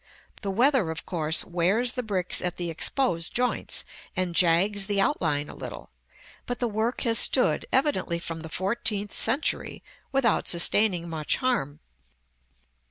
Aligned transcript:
The 0.41 0.49
weather 0.49 0.89
of 0.89 1.05
course 1.05 1.45
wears 1.45 1.91
the 1.91 2.01
bricks 2.01 2.41
at 2.41 2.57
the 2.57 2.71
exposed 2.71 3.35
joints, 3.35 3.85
and 4.15 4.33
jags 4.33 4.87
the 4.87 4.99
outline 4.99 5.47
a 5.47 5.53
little; 5.53 5.91
but 6.47 6.57
the 6.57 6.67
work 6.67 7.01
has 7.01 7.19
stood, 7.19 7.67
evidently 7.71 8.17
from 8.17 8.39
the 8.39 8.49
fourteenth 8.49 9.13
century, 9.13 9.83
without 10.11 10.47
sustaining 10.47 11.07
much 11.07 11.37
harm. 11.37 11.81